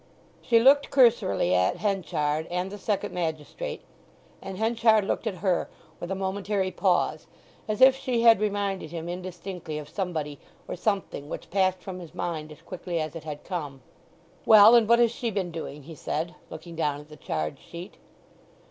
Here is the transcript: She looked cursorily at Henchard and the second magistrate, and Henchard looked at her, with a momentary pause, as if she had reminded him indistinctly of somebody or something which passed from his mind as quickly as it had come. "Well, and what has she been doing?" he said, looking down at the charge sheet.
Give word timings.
She 0.41 0.59
looked 0.59 0.89
cursorily 0.89 1.53
at 1.53 1.77
Henchard 1.77 2.47
and 2.47 2.71
the 2.71 2.79
second 2.79 3.13
magistrate, 3.13 3.83
and 4.41 4.57
Henchard 4.57 5.05
looked 5.05 5.27
at 5.27 5.35
her, 5.45 5.69
with 5.99 6.09
a 6.09 6.15
momentary 6.15 6.71
pause, 6.71 7.27
as 7.67 7.81
if 7.81 7.95
she 7.95 8.23
had 8.23 8.39
reminded 8.39 8.89
him 8.89 9.07
indistinctly 9.07 9.77
of 9.77 9.87
somebody 9.87 10.39
or 10.67 10.75
something 10.75 11.29
which 11.29 11.51
passed 11.51 11.81
from 11.83 11.99
his 11.99 12.15
mind 12.15 12.51
as 12.51 12.63
quickly 12.63 12.99
as 12.99 13.15
it 13.15 13.25
had 13.25 13.43
come. 13.43 13.83
"Well, 14.43 14.73
and 14.73 14.89
what 14.89 14.97
has 14.97 15.11
she 15.11 15.29
been 15.29 15.51
doing?" 15.51 15.83
he 15.83 15.93
said, 15.93 16.33
looking 16.49 16.75
down 16.75 16.99
at 17.01 17.09
the 17.09 17.15
charge 17.15 17.59
sheet. 17.59 17.97